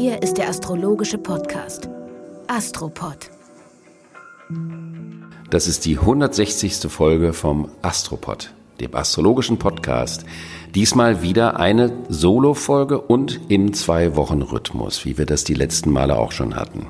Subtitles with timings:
[0.00, 1.88] Hier ist der astrologische Podcast
[2.46, 3.32] Astropod.
[5.50, 6.88] Das ist die 160.
[6.88, 10.24] Folge vom Astropod, dem astrologischen Podcast.
[10.72, 16.54] Diesmal wieder eine Solo-Folge und im Zwei-Wochen-Rhythmus, wie wir das die letzten Male auch schon
[16.54, 16.86] hatten.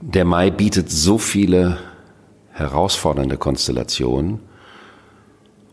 [0.00, 1.78] Der Mai bietet so viele
[2.52, 4.38] herausfordernde Konstellationen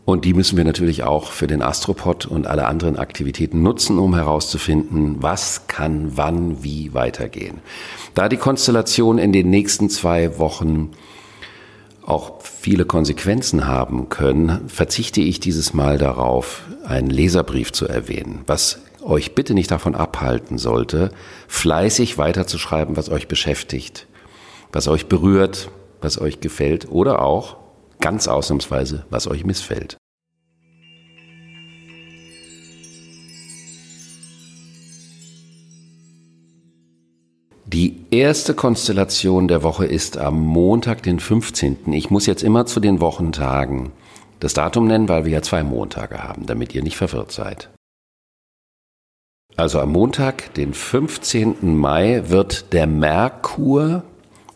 [0.04, 4.14] und die müssen wir natürlich auch für den Astropod und alle anderen Aktivitäten nutzen, um
[4.14, 7.60] herauszufinden, was kann wann wie weitergehen.
[8.14, 10.90] Da die Konstellation in den nächsten zwei Wochen
[12.04, 18.80] auch viele Konsequenzen haben können, verzichte ich dieses Mal darauf, einen Leserbrief zu erwähnen, was
[19.02, 21.10] euch bitte nicht davon abhalten sollte,
[21.48, 24.06] fleißig weiterzuschreiben, was euch beschäftigt,
[24.70, 25.70] was euch berührt,
[26.02, 27.56] was euch gefällt oder auch
[28.00, 29.96] ganz ausnahmsweise, was euch missfällt.
[37.74, 41.92] Die erste Konstellation der Woche ist am Montag, den 15.
[41.92, 43.90] Ich muss jetzt immer zu den Wochentagen
[44.38, 47.70] das Datum nennen, weil wir ja zwei Montage haben, damit ihr nicht verwirrt seid.
[49.56, 51.76] Also am Montag, den 15.
[51.76, 54.04] Mai, wird der Merkur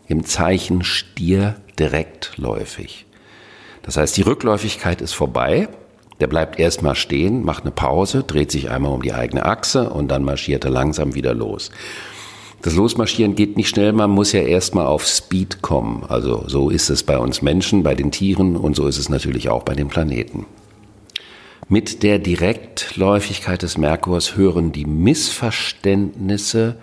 [0.07, 3.05] im Zeichen Stier direktläufig.
[3.81, 5.67] Das heißt, die Rückläufigkeit ist vorbei.
[6.21, 10.07] Der bleibt erstmal stehen, macht eine Pause, dreht sich einmal um die eigene Achse und
[10.07, 11.69] dann marschiert er langsam wieder los.
[12.61, 16.03] Das Losmarschieren geht nicht schnell, man muss ja erstmal auf Speed kommen.
[16.09, 19.49] Also so ist es bei uns Menschen, bei den Tieren und so ist es natürlich
[19.49, 20.45] auch bei den Planeten.
[21.69, 26.77] Mit der Direktläufigkeit des Merkurs hören die Missverständnisse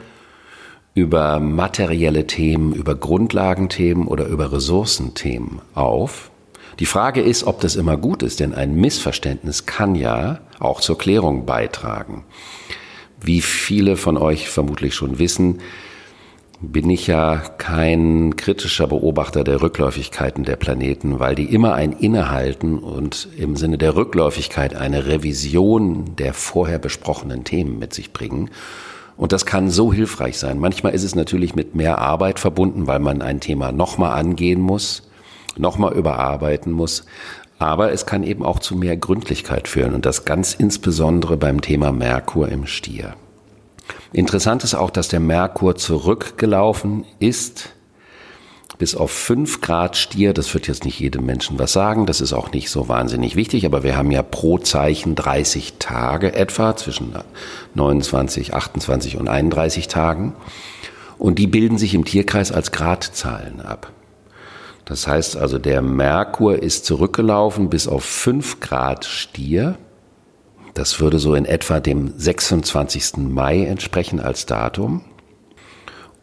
[0.95, 6.31] über materielle Themen, über Grundlagenthemen oder über Ressourcenthemen auf.
[6.79, 10.97] Die Frage ist, ob das immer gut ist, denn ein Missverständnis kann ja auch zur
[10.97, 12.25] Klärung beitragen.
[13.21, 15.61] Wie viele von euch vermutlich schon wissen,
[16.61, 22.79] bin ich ja kein kritischer Beobachter der Rückläufigkeiten der Planeten, weil die immer ein Innehalten
[22.79, 28.51] und im Sinne der Rückläufigkeit eine Revision der vorher besprochenen Themen mit sich bringen.
[29.17, 30.59] Und das kann so hilfreich sein.
[30.59, 35.09] Manchmal ist es natürlich mit mehr Arbeit verbunden, weil man ein Thema nochmal angehen muss,
[35.57, 37.07] nochmal überarbeiten muss.
[37.59, 41.93] Aber es kann eben auch zu mehr Gründlichkeit führen und das ganz insbesondere beim Thema
[41.93, 43.15] Merkur im Stier.
[44.13, 47.71] Interessant ist auch, dass der Merkur zurückgelaufen ist
[48.79, 50.33] bis auf fünf Grad Stier.
[50.33, 52.07] Das wird jetzt nicht jedem Menschen was sagen.
[52.07, 53.65] Das ist auch nicht so wahnsinnig wichtig.
[53.65, 57.15] Aber wir haben ja pro Zeichen 30 Tage etwa zwischen
[57.75, 60.35] 29, 28 und 31 Tagen.
[61.19, 63.93] Und die bilden sich im Tierkreis als Gradzahlen ab.
[64.87, 69.77] Das heißt also, der Merkur ist zurückgelaufen bis auf 5 Grad Stier.
[70.75, 73.17] Das würde so in etwa dem 26.
[73.17, 75.03] Mai entsprechen als Datum.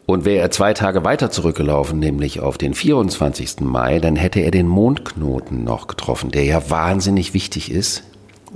[0.06, 3.60] Und wäre er zwei Tage weiter zurückgelaufen, nämlich auf den 24.
[3.60, 8.02] Mai, dann hätte er den Mondknoten noch getroffen, der ja wahnsinnig wichtig ist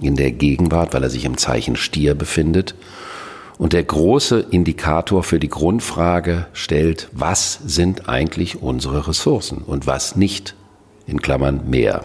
[0.01, 2.75] in der Gegenwart, weil er sich im Zeichen Stier befindet
[3.59, 10.17] und der große Indikator für die Grundfrage stellt, was sind eigentlich unsere Ressourcen und was
[10.17, 10.55] nicht,
[11.07, 12.05] in Klammern mehr.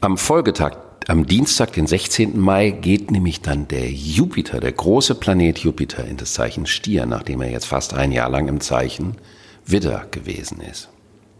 [0.00, 0.76] Am Folgetag,
[1.08, 2.38] am Dienstag, den 16.
[2.38, 7.42] Mai, geht nämlich dann der Jupiter, der große Planet Jupiter, in das Zeichen Stier, nachdem
[7.42, 9.16] er jetzt fast ein Jahr lang im Zeichen
[9.66, 10.88] Widder gewesen ist.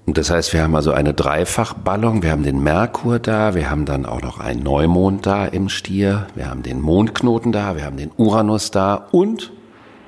[0.07, 2.25] Und das heißt, wir haben also eine Dreifachballung.
[2.25, 6.27] Wir haben den Merkur da, wir haben dann auch noch einen Neumond da im Stier,
[6.35, 9.53] wir haben den Mondknoten da, wir haben den Uranus da und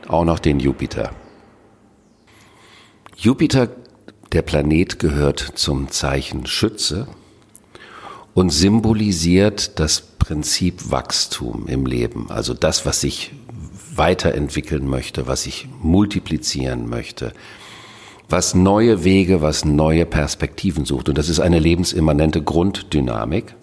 [0.09, 1.13] auch noch den Jupiter.
[3.15, 3.69] Jupiter,
[4.33, 7.07] der Planet, gehört zum Zeichen Schütze
[8.35, 13.33] und symbolisiert das Prinzip Wachstum im Leben, also das, was sich
[13.95, 17.33] weiterentwickeln möchte, was sich multiplizieren möchte,
[18.29, 21.09] was neue Wege, was neue Perspektiven sucht.
[21.09, 23.55] Und das ist eine lebensimmanente Grunddynamik,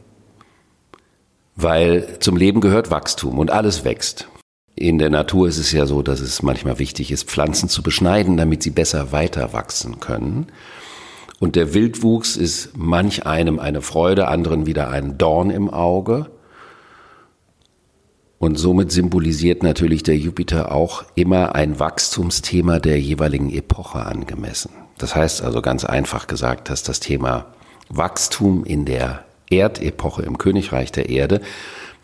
[1.55, 4.27] weil zum Leben gehört Wachstum und alles wächst.
[4.75, 8.37] In der Natur ist es ja so, dass es manchmal wichtig ist, Pflanzen zu beschneiden,
[8.37, 10.47] damit sie besser weiter wachsen können.
[11.39, 16.31] Und der Wildwuchs ist manch einem eine Freude, anderen wieder ein Dorn im Auge.
[18.39, 24.71] Und somit symbolisiert natürlich der Jupiter auch immer ein Wachstumsthema der jeweiligen Epoche angemessen.
[24.97, 27.45] Das heißt also ganz einfach gesagt, dass das Thema
[27.89, 31.41] Wachstum in der Erdepoche im Königreich der Erde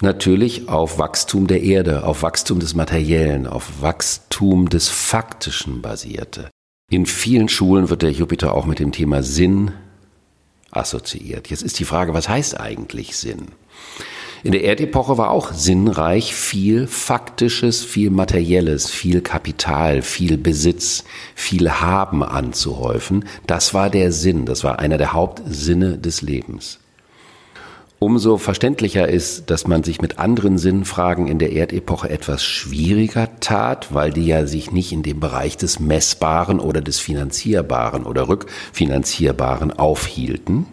[0.01, 6.49] natürlich auf Wachstum der Erde, auf Wachstum des Materiellen, auf Wachstum des Faktischen basierte.
[6.93, 9.71] In vielen Schulen wird der Jupiter auch mit dem Thema Sinn
[10.69, 11.49] assoziiert.
[11.49, 13.47] Jetzt ist die Frage, was heißt eigentlich Sinn?
[14.43, 21.03] In der Erdepoche war auch sinnreich viel Faktisches, viel Materielles, viel Kapital, viel Besitz,
[21.33, 23.25] viel Haben anzuhäufen.
[23.47, 26.77] Das war der Sinn, das war einer der Hauptsinne des Lebens.
[28.03, 33.93] Umso verständlicher ist, dass man sich mit anderen Sinnfragen in der Erdepoche etwas schwieriger tat,
[33.93, 39.71] weil die ja sich nicht in dem Bereich des Messbaren oder des Finanzierbaren oder Rückfinanzierbaren
[39.71, 40.65] aufhielten.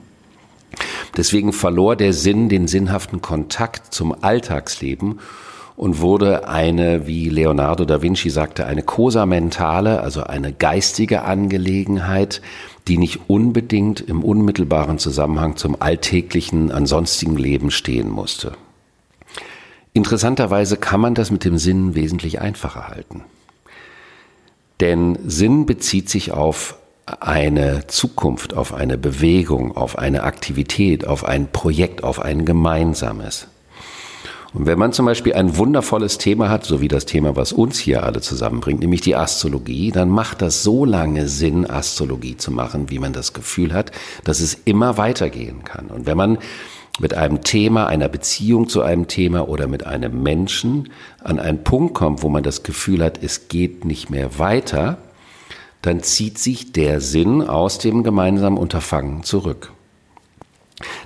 [1.16, 5.20] Deswegen verlor der Sinn den sinnhaften Kontakt zum Alltagsleben
[5.76, 12.42] und wurde eine, wie Leonardo da Vinci sagte, eine cosa mentale, also eine geistige Angelegenheit,
[12.88, 18.52] die nicht unbedingt im unmittelbaren Zusammenhang zum alltäglichen, ansonstigen Leben stehen musste.
[19.92, 23.24] Interessanterweise kann man das mit dem Sinn wesentlich einfacher halten.
[24.80, 31.50] Denn Sinn bezieht sich auf eine Zukunft, auf eine Bewegung, auf eine Aktivität, auf ein
[31.50, 33.48] Projekt, auf ein gemeinsames.
[34.52, 37.78] Und wenn man zum Beispiel ein wundervolles Thema hat, so wie das Thema, was uns
[37.78, 42.90] hier alle zusammenbringt, nämlich die Astrologie, dann macht das so lange Sinn, Astrologie zu machen,
[42.90, 43.92] wie man das Gefühl hat,
[44.24, 45.86] dass es immer weitergehen kann.
[45.86, 46.38] Und wenn man
[46.98, 50.90] mit einem Thema, einer Beziehung zu einem Thema oder mit einem Menschen
[51.22, 54.98] an einen Punkt kommt, wo man das Gefühl hat, es geht nicht mehr weiter,
[55.80, 59.72] dann zieht sich der Sinn aus dem gemeinsamen Unterfangen zurück.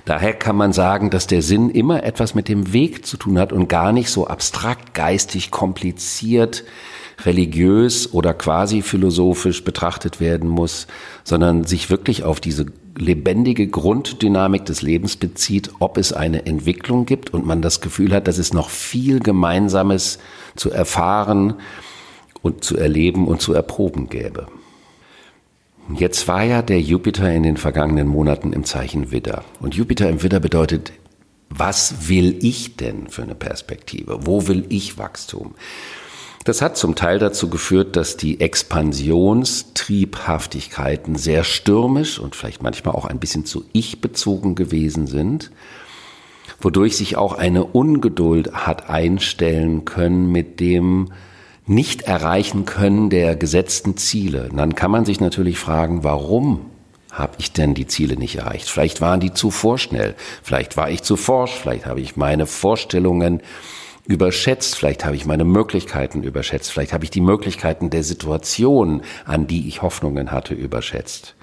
[0.05, 3.51] Daher kann man sagen, dass der Sinn immer etwas mit dem Weg zu tun hat
[3.51, 6.63] und gar nicht so abstrakt, geistig, kompliziert,
[7.23, 10.87] religiös oder quasi philosophisch betrachtet werden muss,
[11.23, 12.65] sondern sich wirklich auf diese
[12.97, 18.27] lebendige Grunddynamik des Lebens bezieht, ob es eine Entwicklung gibt und man das Gefühl hat,
[18.27, 20.19] dass es noch viel Gemeinsames
[20.55, 21.55] zu erfahren
[22.41, 24.47] und zu erleben und zu erproben gäbe.
[25.93, 29.43] Jetzt war ja der Jupiter in den vergangenen Monaten im Zeichen Widder.
[29.59, 30.91] Und Jupiter im Widder bedeutet,
[31.49, 34.25] was will ich denn für eine Perspektive?
[34.25, 35.53] Wo will ich Wachstum?
[36.43, 43.05] Das hat zum Teil dazu geführt, dass die Expansionstriebhaftigkeiten sehr stürmisch und vielleicht manchmal auch
[43.05, 45.51] ein bisschen zu ich bezogen gewesen sind,
[46.61, 51.11] wodurch sich auch eine Ungeduld hat einstellen können mit dem,
[51.67, 54.49] nicht erreichen können der gesetzten Ziele.
[54.51, 56.65] Und dann kann man sich natürlich fragen, warum
[57.11, 58.69] habe ich denn die Ziele nicht erreicht?
[58.69, 63.41] Vielleicht waren die zu vorschnell, vielleicht war ich zu forsch, vielleicht habe ich meine Vorstellungen
[64.05, 69.47] überschätzt, vielleicht habe ich meine Möglichkeiten überschätzt, vielleicht habe ich die Möglichkeiten der Situation, an
[69.47, 71.35] die ich Hoffnungen hatte, überschätzt.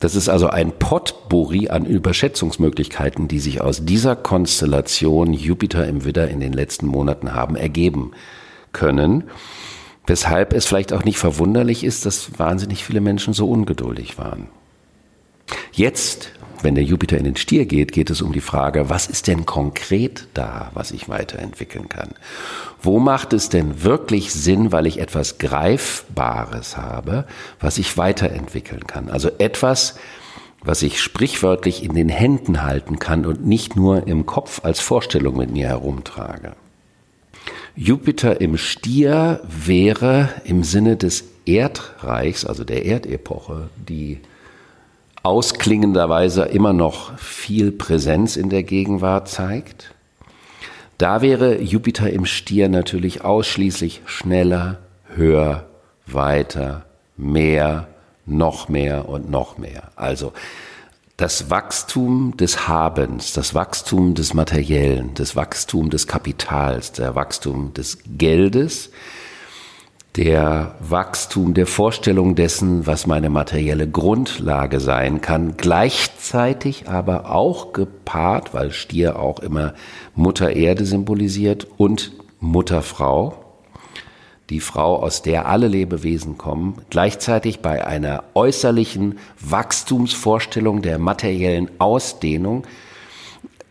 [0.00, 6.28] Das ist also ein Potpourri an Überschätzungsmöglichkeiten, die sich aus dieser Konstellation Jupiter im Widder
[6.28, 8.10] in den letzten Monaten haben ergeben
[8.74, 9.24] können.
[10.06, 14.48] Weshalb es vielleicht auch nicht verwunderlich ist, dass wahnsinnig viele Menschen so ungeduldig waren.
[15.72, 16.30] Jetzt,
[16.62, 19.46] wenn der Jupiter in den Stier geht, geht es um die Frage, was ist denn
[19.46, 22.10] konkret da, was ich weiterentwickeln kann?
[22.82, 27.26] Wo macht es denn wirklich Sinn, weil ich etwas Greifbares habe,
[27.60, 29.08] was ich weiterentwickeln kann?
[29.08, 29.96] Also etwas,
[30.62, 35.36] was ich sprichwörtlich in den Händen halten kann und nicht nur im Kopf als Vorstellung
[35.36, 36.56] mit mir herumtrage.
[37.76, 44.20] Jupiter im Stier wäre im Sinne des Erdreichs, also der Erdepoche, die
[45.22, 49.94] ausklingenderweise immer noch viel Präsenz in der Gegenwart zeigt.
[50.98, 54.78] Da wäre Jupiter im Stier natürlich ausschließlich schneller,
[55.14, 55.66] höher,
[56.06, 56.84] weiter,
[57.16, 57.88] mehr,
[58.26, 59.90] noch mehr und noch mehr.
[59.96, 60.32] Also
[61.16, 67.98] das Wachstum des Habens, das Wachstum des Materiellen, das Wachstum des Kapitals, der Wachstum des
[68.18, 68.90] Geldes,
[70.16, 78.54] der Wachstum der Vorstellung dessen, was meine materielle Grundlage sein kann, gleichzeitig aber auch gepaart,
[78.54, 79.74] weil Stier auch immer
[80.14, 83.43] Mutter Erde symbolisiert und Mutter Frau,
[84.50, 92.66] die Frau, aus der alle Lebewesen kommen, gleichzeitig bei einer äußerlichen Wachstumsvorstellung der materiellen Ausdehnung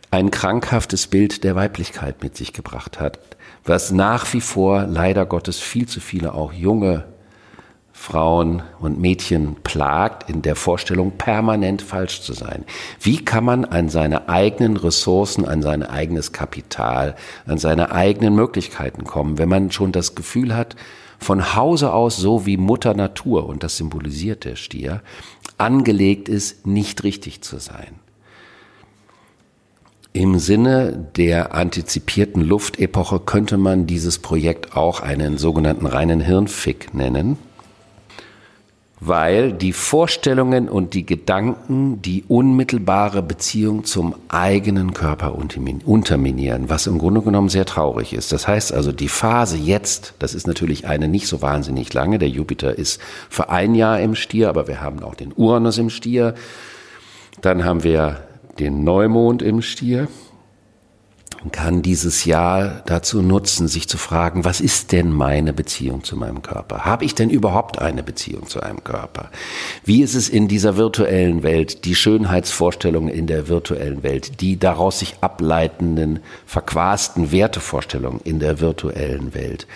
[0.10, 3.20] ein krankhaftes Bild der Weiblichkeit mit sich gebracht hat,
[3.65, 7.06] was nach wie vor leider Gottes viel zu viele auch junge
[7.96, 12.66] Frauen und Mädchen plagt, in der Vorstellung, permanent falsch zu sein.
[13.00, 19.06] Wie kann man an seine eigenen Ressourcen, an sein eigenes Kapital, an seine eigenen Möglichkeiten
[19.06, 20.76] kommen, wenn man schon das Gefühl hat,
[21.20, 25.02] von Hause aus so wie Mutter Natur, und das symbolisiert der Stier,
[25.60, 28.00] angelegt ist, nicht richtig zu sein.
[30.14, 37.38] Im Sinne der antizipierten Luftepoche könnte man dieses Projekt auch einen sogenannten reinen Hirnfick nennen
[39.06, 47.00] weil die Vorstellungen und die Gedanken die unmittelbare Beziehung zum eigenen Körper unterminieren, was im
[47.00, 48.32] Grunde genommen sehr traurig ist.
[48.32, 52.30] Das heißt also, die Phase jetzt, das ist natürlich eine nicht so wahnsinnig lange, der
[52.30, 56.36] Jupiter ist für ein Jahr im Stier, aber wir haben auch den Uranus im Stier,
[57.42, 58.22] dann haben wir
[58.60, 60.08] den Neumond im Stier
[61.52, 66.42] kann dieses Jahr dazu nutzen, sich zu fragen, was ist denn meine Beziehung zu meinem
[66.42, 66.86] Körper?
[66.86, 69.30] Habe ich denn überhaupt eine Beziehung zu einem Körper?
[69.84, 75.00] Wie ist es in dieser virtuellen Welt, die Schönheitsvorstellungen in der virtuellen Welt, die daraus
[75.00, 79.68] sich ableitenden, verquasten Wertevorstellungen in der virtuellen Welt?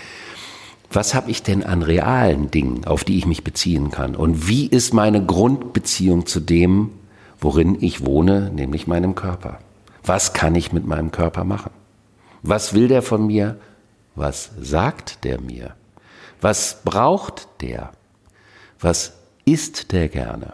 [0.91, 4.15] Was habe ich denn an realen Dingen, auf die ich mich beziehen kann?
[4.15, 6.91] Und wie ist meine Grundbeziehung zu dem,
[7.39, 9.59] worin ich wohne, nämlich meinem Körper?
[10.07, 11.71] Was kann ich mit meinem Körper machen?
[12.41, 13.59] Was will der von mir?
[14.15, 15.75] Was sagt der mir?
[16.39, 17.91] Was braucht der?
[18.79, 20.53] Was isst der gerne?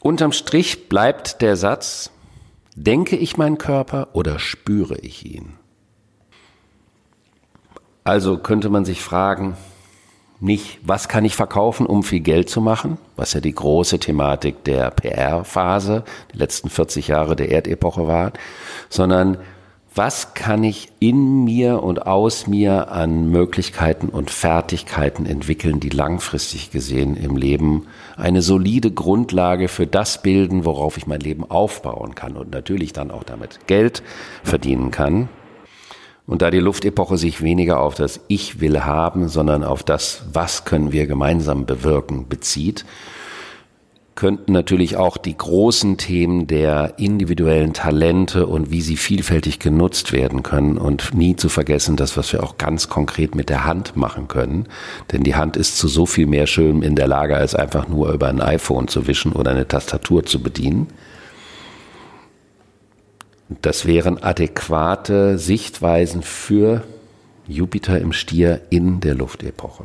[0.00, 2.10] Unterm Strich bleibt der Satz,
[2.76, 5.54] denke ich meinen Körper oder spüre ich ihn?
[8.04, 9.56] Also könnte man sich fragen,
[10.40, 14.62] nicht, was kann ich verkaufen, um viel Geld zu machen, was ja die große Thematik
[14.64, 18.32] der PR-Phase, die letzten 40 Jahre der Erdepoche war,
[18.88, 19.38] sondern
[19.94, 26.70] was kann ich in mir und aus mir an Möglichkeiten und Fertigkeiten entwickeln, die langfristig
[26.70, 32.36] gesehen im Leben eine solide Grundlage für das bilden, worauf ich mein Leben aufbauen kann
[32.36, 34.04] und natürlich dann auch damit Geld
[34.44, 35.28] verdienen kann.
[36.28, 40.66] Und da die Luftepoche sich weniger auf das Ich will haben, sondern auf das, was
[40.66, 42.84] können wir gemeinsam bewirken, bezieht,
[44.14, 50.42] könnten natürlich auch die großen Themen der individuellen Talente und wie sie vielfältig genutzt werden
[50.42, 54.28] können und nie zu vergessen, das, was wir auch ganz konkret mit der Hand machen
[54.28, 54.66] können.
[55.12, 58.12] Denn die Hand ist zu so viel mehr schön in der Lage, als einfach nur
[58.12, 60.88] über ein iPhone zu wischen oder eine Tastatur zu bedienen.
[63.48, 66.84] Das wären adäquate Sichtweisen für
[67.46, 69.84] Jupiter im Stier in der Luftepoche.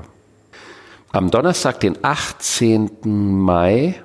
[1.11, 2.89] Am Donnerstag, den 18.
[3.03, 3.95] Mai,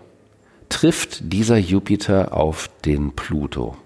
[0.68, 3.76] trifft dieser Jupiter auf den Pluto.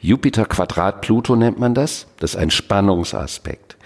[0.00, 2.06] Jupiter Quadrat Pluto nennt man das.
[2.18, 3.76] Das ist ein Spannungsaspekt.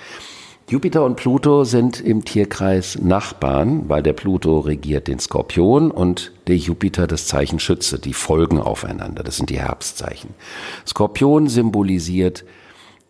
[0.73, 6.57] Jupiter und Pluto sind im Tierkreis Nachbarn, weil der Pluto regiert den Skorpion und der
[6.57, 7.99] Jupiter das Zeichen Schütze.
[7.99, 9.23] Die folgen aufeinander.
[9.23, 10.31] Das sind die Herbstzeichen.
[10.87, 12.47] Skorpion symbolisiert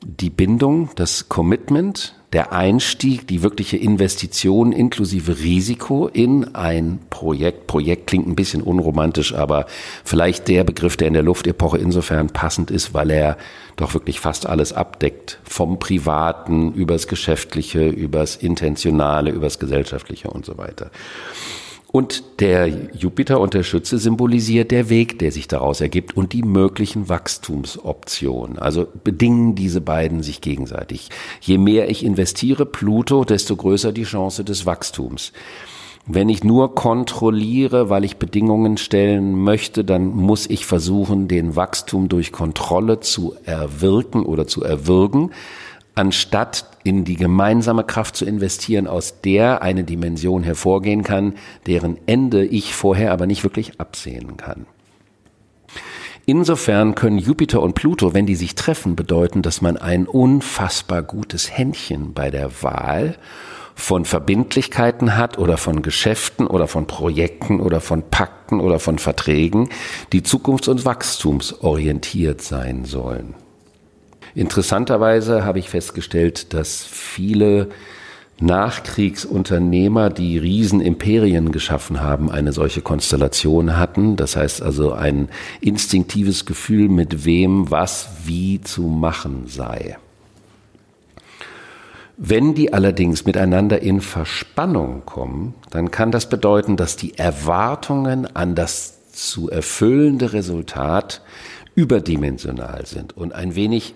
[0.04, 7.68] die Bindung, das Commitment, der Einstieg, die wirkliche Investition inklusive Risiko in ein Projekt.
[7.68, 9.66] Projekt klingt ein bisschen unromantisch, aber
[10.02, 13.36] vielleicht der Begriff, der in der Luftepoche insofern passend ist, weil er
[13.76, 15.38] doch wirklich fast alles abdeckt.
[15.44, 20.90] Vom Privaten übers Geschäftliche, übers Intentionale, übers Gesellschaftliche und so weiter.
[21.92, 26.42] Und der Jupiter und der Schütze symbolisiert der Weg, der sich daraus ergibt und die
[26.42, 28.58] möglichen Wachstumsoptionen.
[28.58, 31.10] Also bedingen diese beiden sich gegenseitig.
[31.42, 35.32] Je mehr ich investiere, Pluto, desto größer die Chance des Wachstums.
[36.06, 42.08] Wenn ich nur kontrolliere, weil ich Bedingungen stellen möchte, dann muss ich versuchen, den Wachstum
[42.08, 45.30] durch Kontrolle zu erwirken oder zu erwürgen
[45.94, 51.34] anstatt in die gemeinsame Kraft zu investieren, aus der eine Dimension hervorgehen kann,
[51.66, 54.66] deren Ende ich vorher aber nicht wirklich absehen kann.
[56.24, 61.50] Insofern können Jupiter und Pluto, wenn die sich treffen, bedeuten, dass man ein unfassbar gutes
[61.50, 63.16] Händchen bei der Wahl
[63.74, 69.68] von Verbindlichkeiten hat oder von Geschäften oder von Projekten oder von Pakten oder von Verträgen,
[70.12, 73.34] die zukunfts- und wachstumsorientiert sein sollen.
[74.34, 77.68] Interessanterweise habe ich festgestellt, dass viele
[78.40, 84.16] Nachkriegsunternehmer, die Riesenimperien geschaffen haben, eine solche Konstellation hatten.
[84.16, 85.28] Das heißt also ein
[85.60, 89.96] instinktives Gefühl, mit wem was wie zu machen sei.
[92.16, 98.54] Wenn die allerdings miteinander in Verspannung kommen, dann kann das bedeuten, dass die Erwartungen an
[98.54, 101.22] das zu erfüllende Resultat
[101.74, 103.94] überdimensional sind und ein wenig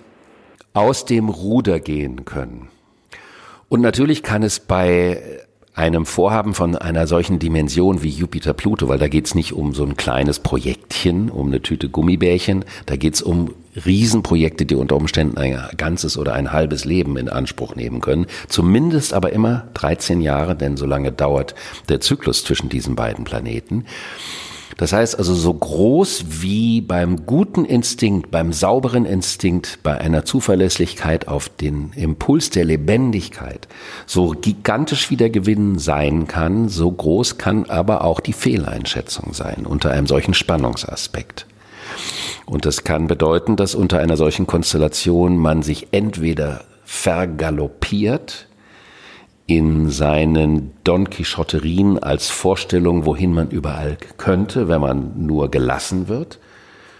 [0.72, 2.68] aus dem Ruder gehen können.
[3.68, 5.45] Und natürlich kann es bei
[5.76, 9.96] einem Vorhaben von einer solchen Dimension wie Jupiter-Pluto, weil da geht's nicht um so ein
[9.96, 13.52] kleines Projektchen, um eine Tüte Gummibärchen, da geht's um
[13.84, 18.26] Riesenprojekte, die unter Umständen ein ganzes oder ein halbes Leben in Anspruch nehmen können.
[18.48, 21.54] Zumindest aber immer 13 Jahre, denn so lange dauert
[21.90, 23.84] der Zyklus zwischen diesen beiden Planeten.
[24.76, 31.28] Das heißt also so groß wie beim guten Instinkt, beim sauberen Instinkt, bei einer Zuverlässigkeit
[31.28, 33.68] auf den Impuls der Lebendigkeit,
[34.06, 39.64] so gigantisch wie der Gewinn sein kann, so groß kann aber auch die Fehleinschätzung sein
[39.64, 41.46] unter einem solchen Spannungsaspekt.
[42.44, 48.46] Und das kann bedeuten, dass unter einer solchen Konstellation man sich entweder vergaloppiert,
[49.46, 56.40] in seinen Don Quixoterien als Vorstellung, wohin man überall könnte, wenn man nur gelassen wird.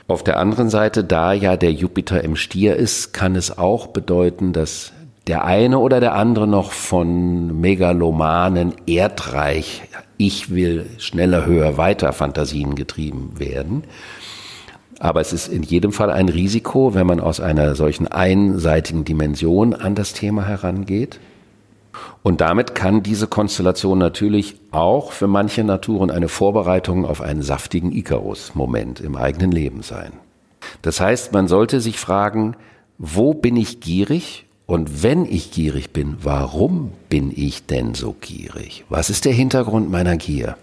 [0.09, 4.53] Auf der anderen Seite, da ja der Jupiter im Stier ist, kann es auch bedeuten,
[4.53, 4.93] dass
[5.27, 9.83] der eine oder der andere noch von megalomanen Erdreich,
[10.17, 13.83] ich will schneller, höher, weiter Fantasien getrieben werden.
[15.01, 19.75] Aber es ist in jedem Fall ein Risiko, wenn man aus einer solchen einseitigen Dimension
[19.75, 21.19] an das Thema herangeht.
[22.23, 27.93] Und damit kann diese Konstellation natürlich auch für manche Naturen eine Vorbereitung auf einen saftigen
[27.93, 30.13] Icarus-Moment im eigenen Leben sein.
[30.83, 32.57] Das heißt, man sollte sich fragen,
[32.99, 34.47] wo bin ich gierig?
[34.67, 38.85] Und wenn ich gierig bin, warum bin ich denn so gierig?
[38.89, 40.57] Was ist der Hintergrund meiner Gier?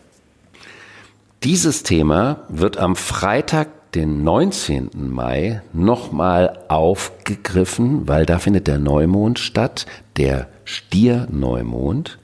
[1.43, 4.89] Dieses Thema wird am Freitag den 19.
[4.93, 9.85] Mai nochmal aufgegriffen, weil da findet der Neumond statt,
[10.17, 12.19] der Stierneumond.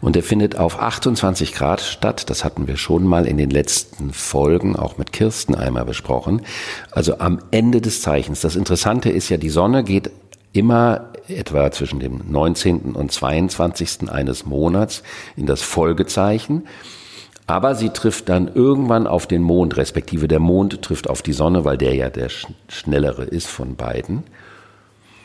[0.00, 2.28] Und der findet auf 28 Grad statt.
[2.30, 6.42] Das hatten wir schon mal in den letzten Folgen auch mit Kirsten einmal besprochen.
[6.90, 8.40] Also am Ende des Zeichens.
[8.40, 10.10] Das Interessante ist ja, die Sonne geht
[10.52, 12.92] immer etwa zwischen dem 19.
[12.94, 14.10] und 22.
[14.10, 15.02] eines Monats
[15.36, 16.64] in das Folgezeichen.
[17.46, 21.64] Aber sie trifft dann irgendwann auf den Mond, respektive der Mond trifft auf die Sonne,
[21.64, 22.28] weil der ja der
[22.68, 24.22] schnellere ist von beiden.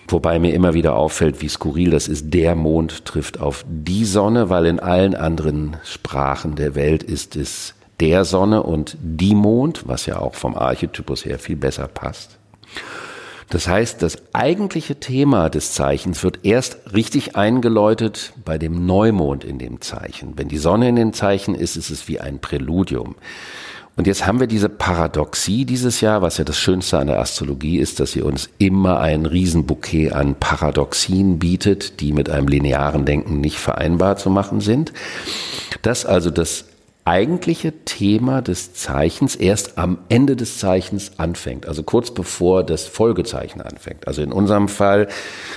[0.09, 2.33] Wobei mir immer wieder auffällt, wie skurril das ist.
[2.33, 7.73] Der Mond trifft auf die Sonne, weil in allen anderen Sprachen der Welt ist es
[7.99, 12.37] der Sonne und die Mond, was ja auch vom Archetypus her viel besser passt.
[13.49, 19.57] Das heißt, das eigentliche Thema des Zeichens wird erst richtig eingeläutet bei dem Neumond in
[19.57, 20.33] dem Zeichen.
[20.37, 23.15] Wenn die Sonne in dem Zeichen ist, ist es wie ein Präludium.
[23.97, 27.79] Und jetzt haben wir diese Paradoxie dieses Jahr, was ja das Schönste an der Astrologie
[27.79, 33.41] ist, dass sie uns immer ein Riesenbouquet an Paradoxien bietet, die mit einem linearen Denken
[33.41, 34.93] nicht vereinbar zu machen sind.
[35.81, 36.65] Dass also das
[37.05, 43.61] eigentliche Thema des Zeichens erst am Ende des Zeichens anfängt, also kurz bevor das Folgezeichen
[43.61, 44.07] anfängt.
[44.07, 45.07] Also in unserem Fall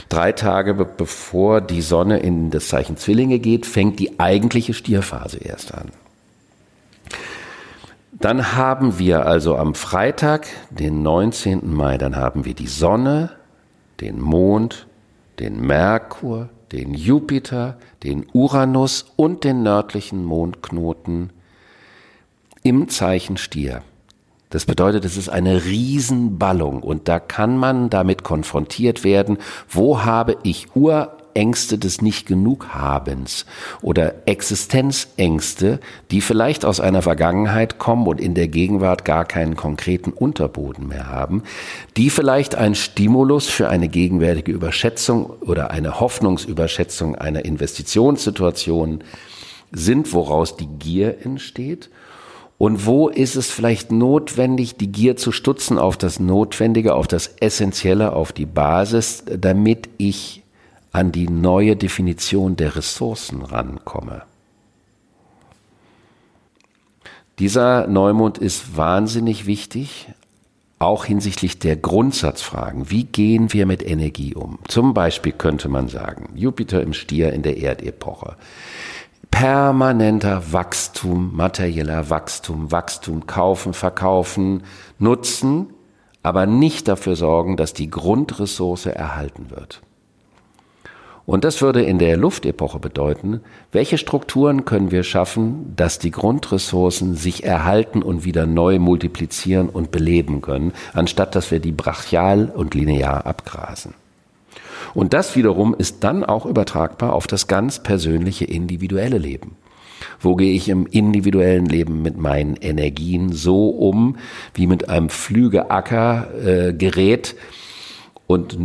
[0.08, 5.74] drei Tage bevor die Sonne in das Zeichen Zwillinge geht, fängt die eigentliche Stierphase erst
[5.74, 5.90] an.
[8.12, 11.72] Dann haben wir also am Freitag, den 19.
[11.72, 13.30] Mai, dann haben wir die Sonne,
[14.00, 14.88] den Mond,
[15.38, 21.32] den Merkur, den Jupiter, den Uranus und den nördlichen Mondknoten
[22.62, 23.82] im Zeichen Stier.
[24.50, 30.36] Das bedeutet, es ist eine Riesenballung und da kann man damit konfrontiert werden, wo habe
[30.42, 30.74] ich
[31.34, 33.46] Urängste des Nicht-Genug-Habens
[33.82, 40.12] oder Existenzängste, die vielleicht aus einer Vergangenheit kommen und in der Gegenwart gar keinen konkreten
[40.12, 41.42] Unterboden mehr haben,
[41.96, 49.04] die vielleicht ein Stimulus für eine gegenwärtige Überschätzung oder eine Hoffnungsüberschätzung einer Investitionssituation
[49.72, 51.90] sind, woraus die Gier entsteht?
[52.58, 57.28] Und wo ist es vielleicht notwendig, die Gier zu stutzen auf das Notwendige, auf das
[57.40, 60.42] Essentielle, auf die Basis, damit ich
[60.92, 64.22] an die neue Definition der Ressourcen rankomme.
[67.38, 70.08] Dieser Neumond ist wahnsinnig wichtig,
[70.78, 72.90] auch hinsichtlich der Grundsatzfragen.
[72.90, 74.58] Wie gehen wir mit Energie um?
[74.68, 78.36] Zum Beispiel könnte man sagen, Jupiter im Stier in der Erdepoche
[79.30, 84.64] permanenter Wachstum, materieller Wachstum, Wachstum, kaufen, verkaufen,
[84.98, 85.72] nutzen,
[86.22, 89.80] aber nicht dafür sorgen, dass die Grundressource erhalten wird.
[91.30, 97.14] Und das würde in der Luftepoche bedeuten, welche Strukturen können wir schaffen, dass die Grundressourcen
[97.14, 102.74] sich erhalten und wieder neu multiplizieren und beleben können, anstatt dass wir die brachial und
[102.74, 103.94] linear abgrasen.
[104.92, 109.54] Und das wiederum ist dann auch übertragbar auf das ganz persönliche individuelle Leben.
[110.18, 114.16] Wo gehe ich im individuellen Leben mit meinen Energien so um,
[114.54, 117.34] wie mit einem Flügeacker-Gerät?
[117.34, 117.36] Äh,
[118.26, 118.58] und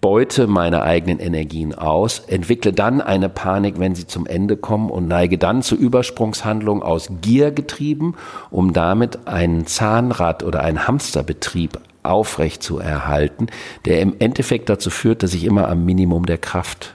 [0.00, 5.08] beute meine eigenen Energien aus, entwickle dann eine Panik, wenn sie zum Ende kommen und
[5.08, 8.14] neige dann zu Übersprungshandlungen aus Gier getrieben,
[8.50, 13.46] um damit einen Zahnrad oder einen Hamsterbetrieb aufrecht zu erhalten,
[13.84, 16.94] der im Endeffekt dazu führt, dass ich immer am Minimum der Kraft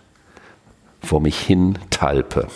[1.02, 2.48] vor mich hin talpe.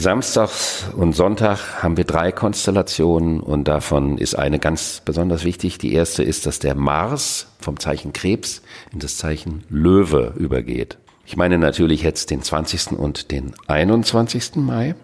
[0.00, 5.78] Samstags und Sonntag haben wir drei Konstellationen und davon ist eine ganz besonders wichtig.
[5.78, 10.98] Die erste ist, dass der Mars vom Zeichen Krebs in das Zeichen Löwe übergeht.
[11.26, 12.92] Ich meine natürlich jetzt den 20.
[12.92, 14.54] und den 21.
[14.54, 14.94] Mai.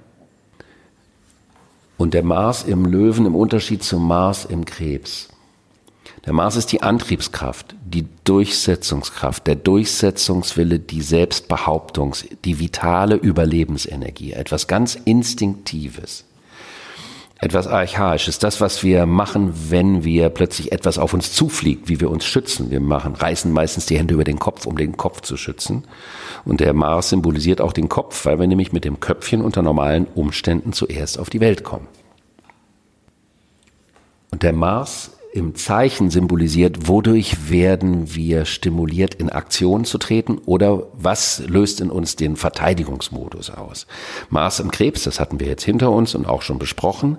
[1.97, 5.29] Und der Mars im Löwen im Unterschied zum Mars im Krebs
[6.27, 14.67] der Mars ist die Antriebskraft, die Durchsetzungskraft, der Durchsetzungswille, die Selbstbehauptungs-, die vitale Überlebensenergie, etwas
[14.67, 16.25] ganz Instinktives,
[17.41, 22.09] etwas Archaisches, das, was wir machen, wenn wir plötzlich etwas auf uns zufliegt, wie wir
[22.09, 22.71] uns schützen.
[22.71, 25.85] Wir machen, reißen meistens die Hände über den Kopf, um den Kopf zu schützen.
[26.47, 30.07] Und der Mars symbolisiert auch den Kopf, weil wir nämlich mit dem Köpfchen unter normalen
[30.15, 31.87] Umständen zuerst auf die Welt kommen.
[34.31, 40.87] Und der Mars im Zeichen symbolisiert, wodurch werden wir stimuliert, in Aktion zu treten oder
[40.93, 43.89] was löst in uns den Verteidigungsmodus aus.
[44.31, 47.19] Mars im Krebs, das hatten wir jetzt hinter uns und auch schon besprochen.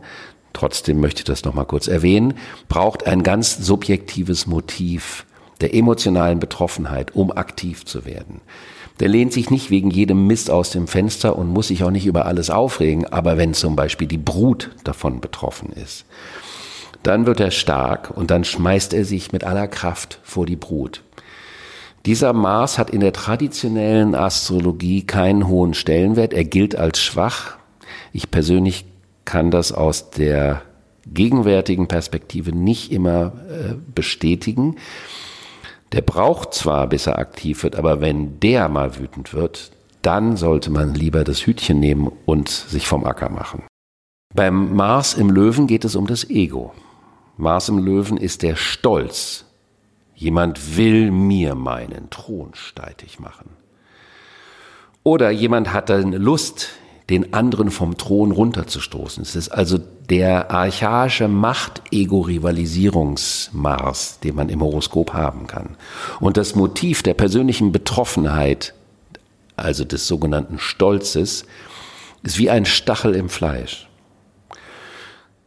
[0.54, 2.36] Trotzdem möchte ich das nochmal kurz erwähnen,
[2.70, 5.26] braucht ein ganz subjektives Motiv
[5.60, 8.40] der emotionalen Betroffenheit, um aktiv zu werden.
[9.02, 12.06] Der lehnt sich nicht wegen jedem Mist aus dem Fenster und muss sich auch nicht
[12.06, 16.06] über alles aufregen, aber wenn zum Beispiel die Brut davon betroffen ist,
[17.08, 21.04] dann wird er stark und dann schmeißt er sich mit aller Kraft vor die Brut.
[22.06, 26.34] Dieser Mars hat in der traditionellen Astrologie keinen hohen Stellenwert.
[26.34, 27.58] Er gilt als schwach.
[28.14, 28.86] Ich persönlich
[29.26, 30.62] kann das aus der
[31.08, 34.76] gegenwärtigen Perspektive nicht immer äh, bestätigen.
[35.92, 40.70] Der braucht zwar, bis er aktiv wird, aber wenn der mal wütend wird, dann sollte
[40.70, 43.64] man lieber das Hütchen nehmen und sich vom Acker machen.
[44.34, 46.74] Beim Mars im Löwen geht es um das Ego.
[47.38, 49.46] Mars im Löwen ist der Stolz.
[50.16, 53.50] Jemand will mir meinen Thron steitig machen.
[55.04, 56.70] Oder jemand hat dann Lust,
[57.10, 59.22] den anderen vom Thron runterzustoßen.
[59.22, 59.78] Es ist also
[60.10, 65.78] der archaische Macht-Ego-Rivalisierungsmars, den man im Horoskop haben kann.
[66.20, 68.74] Und das Motiv der persönlichen Betroffenheit,
[69.56, 71.46] also des sogenannten Stolzes,
[72.24, 73.88] ist wie ein Stachel im Fleisch.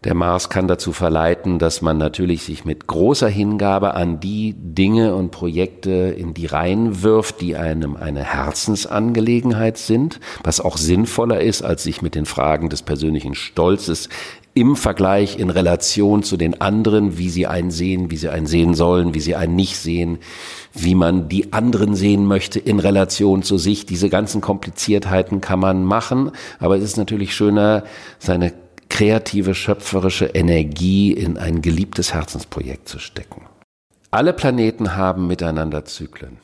[0.05, 5.17] Der Mars kann dazu verleiten, dass man natürlich sich mit großer Hingabe an die Dinge
[5.17, 11.63] und Projekte in die Reihen wirft, die einem eine Herzensangelegenheit sind, was auch sinnvoller ist,
[11.63, 14.09] als sich mit den Fragen des persönlichen Stolzes
[14.55, 18.75] im Vergleich in Relation zu den anderen, wie sie einen sehen, wie sie einen sehen
[18.75, 20.19] sollen, wie sie einen nicht sehen,
[20.75, 23.85] wie man die anderen sehen möchte in Relation zu sich.
[23.85, 26.31] Diese ganzen Kompliziertheiten kann man machen,
[26.61, 27.83] aber es ist natürlich schöner,
[28.21, 28.53] seine
[28.99, 33.43] kreative, schöpferische Energie in ein geliebtes Herzensprojekt zu stecken.
[34.11, 36.39] Alle Planeten haben miteinander Zyklen,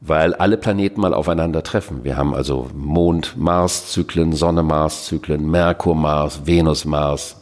[0.00, 2.04] weil alle Planeten mal aufeinander treffen.
[2.04, 7.40] Wir haben also Mond-Mars-Zyklen, Sonne-Mars-Zyklen, Merkur-Mars, Venus-Mars,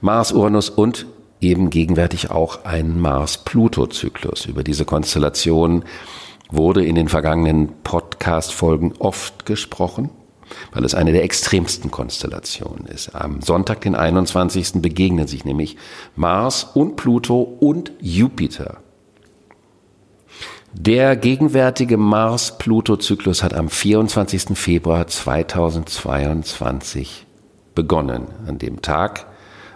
[0.00, 1.04] Mars-Uranus und
[1.42, 4.46] eben gegenwärtig auch ein Mars-Pluto-Zyklus.
[4.46, 5.84] Über diese Konstellation
[6.48, 10.08] wurde in den vergangenen Podcast-Folgen oft gesprochen
[10.72, 13.14] weil es eine der extremsten Konstellationen ist.
[13.14, 14.82] Am Sonntag, den 21.
[14.82, 15.76] begegnen sich nämlich
[16.16, 18.78] Mars und Pluto und Jupiter.
[20.72, 24.56] Der gegenwärtige Mars-Pluto-Zyklus hat am 24.
[24.56, 27.26] Februar 2022
[27.74, 29.26] begonnen, an dem Tag,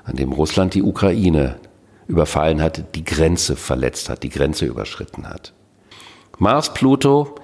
[0.04, 1.56] an dem Russland die Ukraine
[2.06, 5.52] überfallen hat, die Grenze verletzt hat, die Grenze überschritten hat.
[6.38, 7.34] Mars-Pluto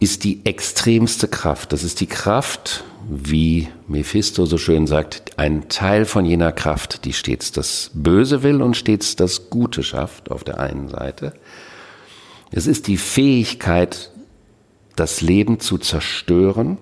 [0.00, 1.72] ist die extremste Kraft.
[1.72, 7.12] Das ist die Kraft, wie Mephisto so schön sagt, ein Teil von jener Kraft, die
[7.12, 11.32] stets das Böse will und stets das Gute schafft auf der einen Seite.
[12.50, 14.10] Es ist die Fähigkeit,
[14.94, 16.78] das Leben zu zerstören,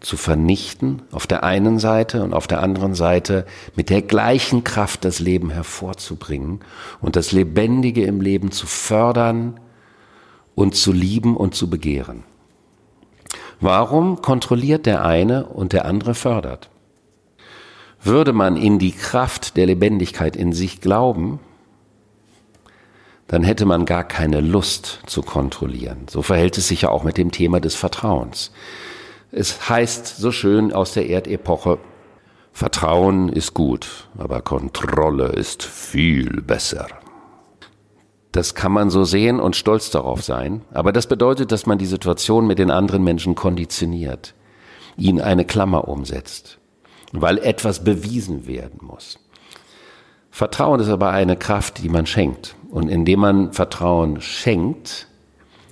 [0.00, 5.04] zu vernichten, auf der einen Seite und auf der anderen Seite mit der gleichen Kraft
[5.04, 6.60] das Leben hervorzubringen
[7.00, 9.60] und das Lebendige im Leben zu fördern,
[10.54, 12.24] und zu lieben und zu begehren.
[13.60, 16.68] Warum kontrolliert der eine und der andere fördert?
[18.02, 21.38] Würde man in die Kraft der Lebendigkeit in sich glauben,
[23.28, 26.06] dann hätte man gar keine Lust zu kontrollieren.
[26.10, 28.52] So verhält es sich ja auch mit dem Thema des Vertrauens.
[29.30, 31.78] Es heißt so schön aus der Erdepoche,
[32.52, 36.86] Vertrauen ist gut, aber Kontrolle ist viel besser.
[38.32, 40.62] Das kann man so sehen und stolz darauf sein.
[40.72, 44.34] Aber das bedeutet, dass man die Situation mit den anderen Menschen konditioniert,
[44.96, 46.58] ihnen eine Klammer umsetzt,
[47.12, 49.18] weil etwas bewiesen werden muss.
[50.30, 52.56] Vertrauen ist aber eine Kraft, die man schenkt.
[52.70, 55.06] Und indem man Vertrauen schenkt,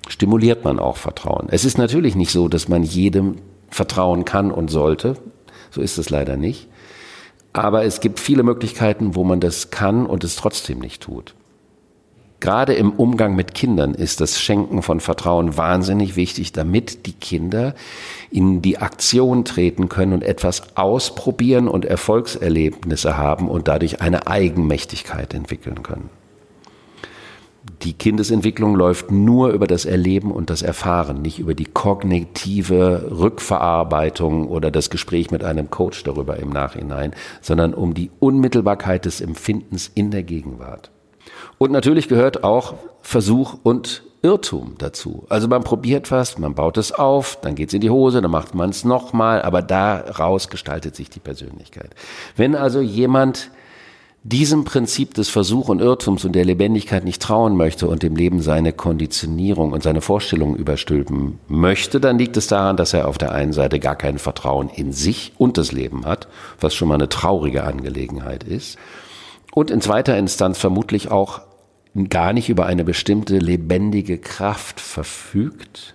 [0.07, 1.49] stimuliert man auch Vertrauen.
[1.51, 3.37] Es ist natürlich nicht so, dass man jedem
[3.71, 5.17] vertrauen kann und sollte.
[5.71, 6.69] So ist es leider nicht.
[7.55, 11.35] Aber es gibt viele Möglichkeiten, wo man das kann und es trotzdem nicht tut.
[12.41, 17.75] Gerade im Umgang mit Kindern ist das Schenken von Vertrauen wahnsinnig wichtig, damit die Kinder
[18.31, 25.35] in die Aktion treten können und etwas ausprobieren und Erfolgserlebnisse haben und dadurch eine Eigenmächtigkeit
[25.35, 26.09] entwickeln können.
[27.83, 34.49] Die Kindesentwicklung läuft nur über das Erleben und das Erfahren, nicht über die kognitive Rückverarbeitung
[34.49, 39.91] oder das Gespräch mit einem Coach darüber im Nachhinein, sondern um die Unmittelbarkeit des Empfindens
[39.95, 40.91] in der Gegenwart.
[41.63, 45.27] Und natürlich gehört auch Versuch und Irrtum dazu.
[45.29, 48.31] Also man probiert was, man baut es auf, dann geht es in die Hose, dann
[48.31, 51.91] macht man es nochmal, aber daraus gestaltet sich die Persönlichkeit.
[52.35, 53.51] Wenn also jemand
[54.23, 58.41] diesem Prinzip des Versuch und Irrtums und der Lebendigkeit nicht trauen möchte und dem Leben
[58.41, 63.33] seine Konditionierung und seine Vorstellungen überstülpen möchte, dann liegt es daran, dass er auf der
[63.33, 66.27] einen Seite gar kein Vertrauen in sich und das Leben hat,
[66.59, 68.79] was schon mal eine traurige Angelegenheit ist,
[69.53, 71.41] und in zweiter Instanz vermutlich auch
[72.09, 75.95] gar nicht über eine bestimmte lebendige Kraft verfügt,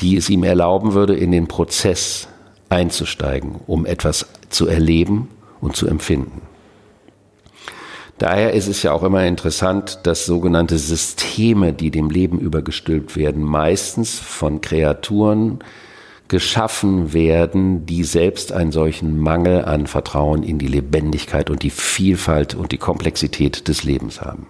[0.00, 2.28] die es ihm erlauben würde, in den Prozess
[2.68, 5.28] einzusteigen, um etwas zu erleben
[5.60, 6.42] und zu empfinden.
[8.18, 13.42] Daher ist es ja auch immer interessant, dass sogenannte Systeme, die dem Leben übergestülpt werden,
[13.42, 15.58] meistens von Kreaturen
[16.28, 22.54] geschaffen werden, die selbst einen solchen Mangel an Vertrauen in die Lebendigkeit und die Vielfalt
[22.54, 24.46] und die Komplexität des Lebens haben.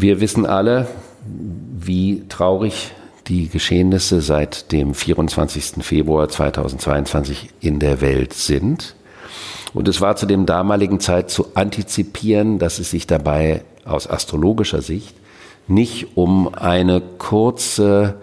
[0.00, 0.86] Wir wissen alle,
[1.26, 2.92] wie traurig
[3.26, 5.84] die Geschehnisse seit dem 24.
[5.84, 8.94] Februar 2022 in der Welt sind.
[9.74, 14.82] Und es war zu dem damaligen Zeit zu antizipieren, dass es sich dabei aus astrologischer
[14.82, 15.16] Sicht
[15.66, 18.20] nicht um eine kurze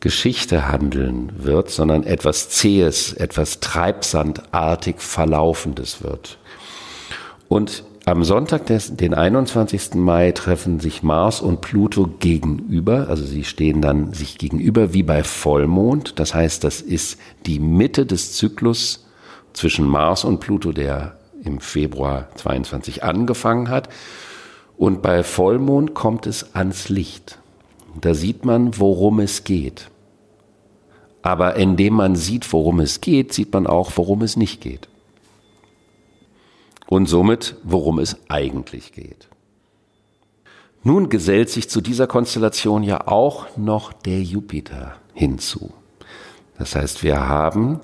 [0.00, 6.36] Geschichte handeln wird, sondern etwas Zähes, etwas Treibsandartig Verlaufendes wird.
[7.48, 9.94] Und am Sonntag, des, den 21.
[9.94, 13.08] Mai, treffen sich Mars und Pluto gegenüber.
[13.08, 16.20] Also sie stehen dann sich gegenüber wie bei Vollmond.
[16.20, 19.06] Das heißt, das ist die Mitte des Zyklus
[19.54, 23.88] zwischen Mars und Pluto, der im Februar 22 angefangen hat.
[24.76, 27.40] Und bei Vollmond kommt es ans Licht.
[28.00, 29.90] Da sieht man, worum es geht.
[31.22, 34.86] Aber indem man sieht, worum es geht, sieht man auch, worum es nicht geht
[36.86, 39.28] und somit worum es eigentlich geht.
[40.82, 45.72] Nun gesellt sich zu dieser Konstellation ja auch noch der Jupiter hinzu.
[46.58, 47.80] Das heißt, wir haben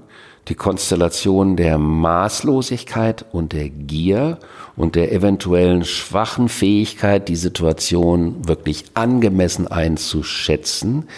[0.49, 4.38] die Konstellation der Maßlosigkeit und der Gier
[4.77, 11.09] und der eventuellen schwachen Fähigkeit, die Situation wirklich angemessen einzuschätzen,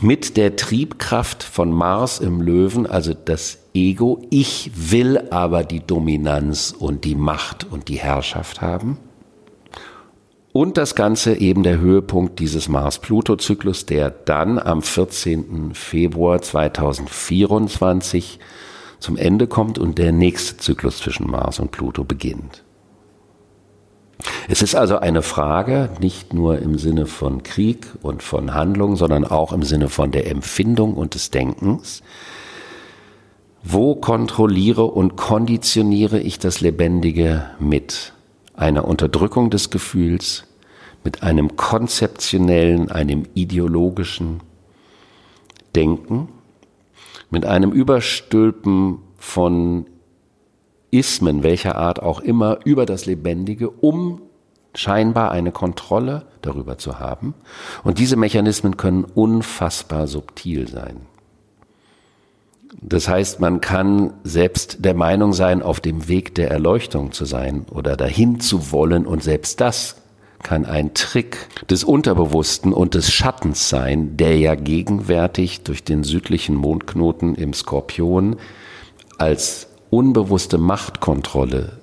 [0.00, 6.74] mit der Triebkraft von Mars im Löwen, also das Ego, ich will aber die Dominanz
[6.76, 8.98] und die Macht und die Herrschaft haben.
[10.52, 15.74] Und das Ganze eben der Höhepunkt dieses Mars-Pluto-Zyklus, der dann am 14.
[15.74, 18.38] Februar 2024
[18.98, 22.64] zum Ende kommt und der nächste Zyklus zwischen Mars und Pluto beginnt.
[24.48, 29.24] Es ist also eine Frage nicht nur im Sinne von Krieg und von Handlung, sondern
[29.24, 32.02] auch im Sinne von der Empfindung und des Denkens,
[33.62, 38.12] wo kontrolliere und konditioniere ich das Lebendige mit
[38.54, 40.44] einer Unterdrückung des Gefühls,
[41.04, 44.40] mit einem konzeptionellen, einem ideologischen
[45.74, 46.28] Denken,
[47.30, 49.86] mit einem Überstülpen von
[50.96, 54.22] Ismen welcher Art auch immer über das Lebendige, um
[54.74, 57.34] scheinbar eine Kontrolle darüber zu haben.
[57.84, 61.02] Und diese Mechanismen können unfassbar subtil sein.
[62.80, 67.66] Das heißt, man kann selbst der Meinung sein, auf dem Weg der Erleuchtung zu sein
[67.70, 69.96] oder dahin zu wollen und selbst das
[70.42, 76.54] kann ein Trick des Unterbewussten und des Schattens sein, der ja gegenwärtig durch den südlichen
[76.54, 78.36] Mondknoten im Skorpion
[79.18, 81.78] als unbewusste Machtkontrolle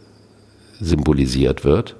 [0.79, 1.95] symbolisiert wird,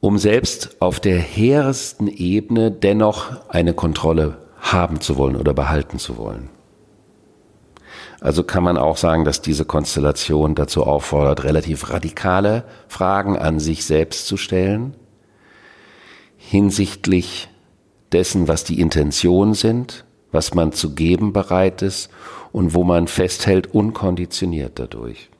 [0.00, 6.16] um selbst auf der hehrsten Ebene dennoch eine Kontrolle haben zu wollen oder behalten zu
[6.16, 6.50] wollen.
[8.20, 13.84] Also kann man auch sagen, dass diese Konstellation dazu auffordert, relativ radikale Fragen an sich
[13.84, 14.94] selbst zu stellen
[16.48, 17.48] hinsichtlich
[18.12, 22.10] dessen, was die Intentionen sind, was man zu geben bereit ist
[22.52, 25.30] und wo man festhält, unkonditioniert dadurch.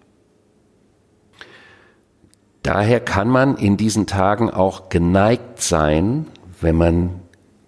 [2.62, 6.26] Daher kann man in diesen Tagen auch geneigt sein,
[6.60, 7.20] wenn man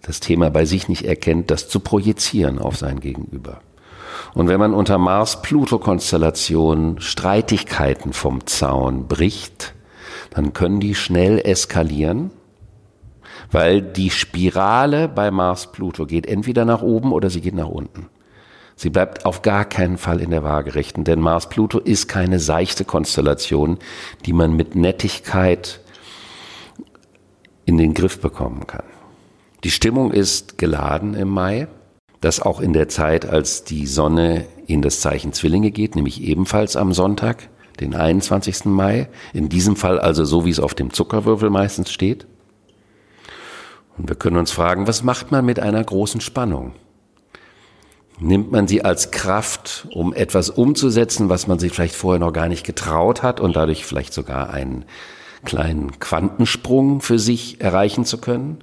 [0.02, 3.61] das Thema bei sich nicht erkennt, das zu projizieren auf sein Gegenüber.
[4.35, 9.74] Und wenn man unter Mars-Pluto-Konstellationen Streitigkeiten vom Zaun bricht,
[10.31, 12.31] dann können die schnell eskalieren,
[13.51, 18.09] weil die Spirale bei Mars-Pluto geht entweder nach oben oder sie geht nach unten.
[18.77, 23.79] Sie bleibt auf gar keinen Fall in der Waagerechten, denn Mars-Pluto ist keine seichte Konstellation,
[24.25, 25.81] die man mit Nettigkeit
[27.65, 28.85] in den Griff bekommen kann.
[29.65, 31.67] Die Stimmung ist geladen im Mai.
[32.21, 36.77] Das auch in der Zeit, als die Sonne in das Zeichen Zwillinge geht, nämlich ebenfalls
[36.77, 37.49] am Sonntag,
[37.81, 38.67] den 21.
[38.67, 39.09] Mai.
[39.33, 42.27] In diesem Fall also so, wie es auf dem Zuckerwürfel meistens steht.
[43.99, 46.73] Und wir können uns fragen, was macht man mit einer großen Spannung?
[48.21, 52.49] Nimmt man sie als Kraft, um etwas umzusetzen, was man sich vielleicht vorher noch gar
[52.49, 54.85] nicht getraut hat und dadurch vielleicht sogar einen
[55.45, 58.59] kleinen Quantensprung für sich erreichen zu können?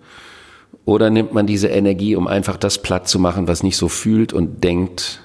[0.83, 4.33] Oder nimmt man diese Energie, um einfach das platt zu machen, was nicht so fühlt
[4.33, 5.21] und denkt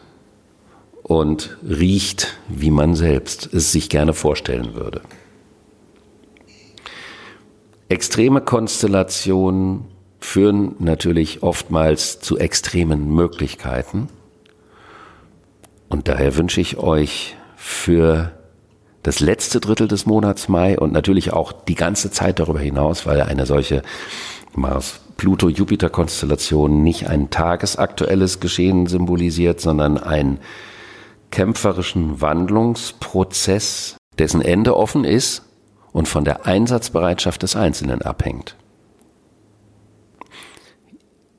[1.03, 5.03] und riecht, wie man selbst es sich gerne vorstellen würde?
[7.89, 9.87] Extreme Konstellationen
[10.21, 14.09] führen natürlich oftmals zu extremen Möglichkeiten.
[15.89, 18.33] Und daher wünsche ich euch für
[19.03, 23.23] das letzte Drittel des Monats Mai und natürlich auch die ganze Zeit darüber hinaus, weil
[23.23, 23.83] eine solche
[24.55, 30.39] Mars Pluto-Jupiter-Konstellation nicht ein tagesaktuelles Geschehen symbolisiert, sondern einen
[31.31, 35.43] kämpferischen Wandlungsprozess, dessen Ende offen ist
[35.93, 38.57] und von der Einsatzbereitschaft des Einzelnen abhängt.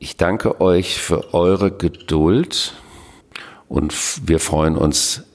[0.04, 2.74] Ich danke euch für eure Geduld
[3.70, 3.94] und
[4.28, 5.26] wir freuen uns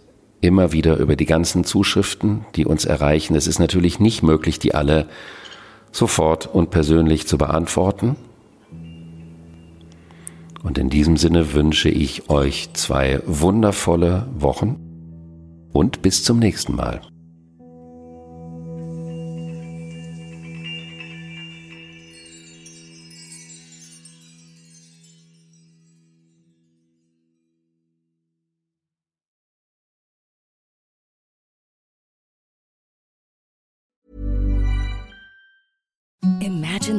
[0.41, 3.37] immer wieder über die ganzen Zuschriften, die uns erreichen.
[3.37, 5.07] Es ist natürlich nicht möglich, die alle
[5.93, 8.17] sofort und persönlich zu beantworten.
[10.65, 17.03] Und in diesem Sinne wünsche ich euch zwei wundervolle Wochen und bis zum nächsten Mal.